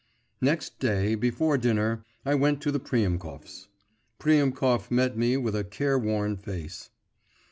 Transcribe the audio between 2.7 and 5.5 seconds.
the Priemkovs'. Priemkov met me